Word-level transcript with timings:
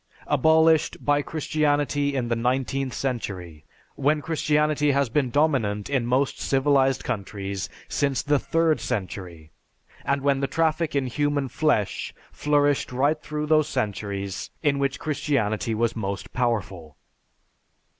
Abolished 0.25 1.05
by 1.05 1.21
Christianity 1.21 2.15
in 2.15 2.27
the 2.27 2.35
nineteenth 2.35 2.91
century, 2.91 3.65
when 3.93 4.19
Christianity 4.19 4.89
has 4.93 5.09
been 5.09 5.29
dominant 5.29 5.91
in 5.91 6.07
most 6.07 6.39
civilized 6.39 7.03
countries 7.03 7.69
since 7.87 8.23
the 8.23 8.39
third 8.39 8.79
century, 8.79 9.51
and 10.03 10.23
when 10.23 10.39
the 10.39 10.47
traffic 10.47 10.95
in 10.95 11.05
human 11.05 11.49
flesh 11.49 12.15
flourished 12.31 12.91
right 12.91 13.21
through 13.21 13.45
those 13.45 13.69
centuries 13.69 14.49
in 14.63 14.79
which 14.79 14.97
Christianity 14.97 15.75
was 15.75 15.95
most 15.95 16.33
powerful! 16.33 16.97